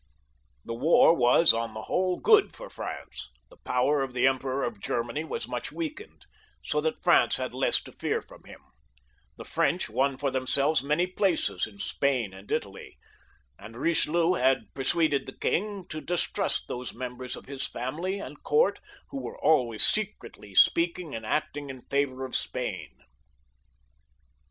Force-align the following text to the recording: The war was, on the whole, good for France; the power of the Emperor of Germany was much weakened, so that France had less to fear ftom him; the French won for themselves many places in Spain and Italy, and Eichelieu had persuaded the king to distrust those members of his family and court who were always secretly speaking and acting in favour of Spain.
The 0.65 0.73
war 0.73 1.15
was, 1.15 1.53
on 1.53 1.75
the 1.75 1.83
whole, 1.83 2.19
good 2.19 2.55
for 2.55 2.71
France; 2.71 3.29
the 3.51 3.57
power 3.63 4.01
of 4.01 4.13
the 4.13 4.25
Emperor 4.25 4.63
of 4.63 4.79
Germany 4.81 5.23
was 5.23 5.47
much 5.47 5.71
weakened, 5.71 6.25
so 6.63 6.81
that 6.81 7.03
France 7.03 7.37
had 7.37 7.53
less 7.53 7.79
to 7.83 7.91
fear 7.91 8.19
ftom 8.19 8.47
him; 8.47 8.61
the 9.37 9.45
French 9.45 9.89
won 9.91 10.17
for 10.17 10.31
themselves 10.31 10.81
many 10.81 11.05
places 11.05 11.67
in 11.67 11.77
Spain 11.77 12.33
and 12.33 12.51
Italy, 12.51 12.97
and 13.59 13.75
Eichelieu 13.75 14.39
had 14.39 14.73
persuaded 14.73 15.27
the 15.27 15.37
king 15.37 15.83
to 15.89 16.01
distrust 16.01 16.67
those 16.67 16.95
members 16.95 17.35
of 17.35 17.45
his 17.45 17.67
family 17.67 18.17
and 18.19 18.41
court 18.41 18.79
who 19.11 19.21
were 19.21 19.37
always 19.39 19.85
secretly 19.85 20.55
speaking 20.55 21.13
and 21.13 21.27
acting 21.27 21.69
in 21.69 21.83
favour 21.91 22.25
of 22.25 22.35
Spain. 22.35 22.89